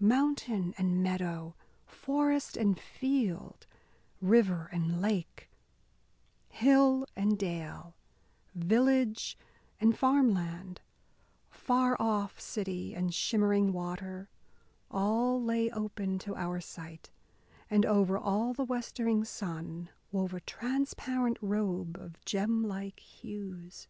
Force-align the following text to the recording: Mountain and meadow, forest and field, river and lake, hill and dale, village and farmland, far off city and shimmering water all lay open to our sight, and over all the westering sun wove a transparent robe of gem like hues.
Mountain 0.00 0.72
and 0.78 1.02
meadow, 1.02 1.54
forest 1.84 2.56
and 2.56 2.80
field, 2.80 3.66
river 4.22 4.70
and 4.72 5.02
lake, 5.02 5.50
hill 6.48 7.06
and 7.14 7.36
dale, 7.38 7.94
village 8.54 9.36
and 9.78 9.94
farmland, 9.98 10.80
far 11.50 11.98
off 12.00 12.40
city 12.40 12.94
and 12.94 13.12
shimmering 13.14 13.74
water 13.74 14.30
all 14.90 15.38
lay 15.42 15.70
open 15.72 16.18
to 16.18 16.34
our 16.34 16.62
sight, 16.62 17.10
and 17.68 17.84
over 17.84 18.16
all 18.16 18.54
the 18.54 18.64
westering 18.64 19.22
sun 19.22 19.90
wove 20.10 20.32
a 20.32 20.40
transparent 20.40 21.36
robe 21.42 21.98
of 22.00 22.18
gem 22.24 22.62
like 22.66 22.98
hues. 23.00 23.86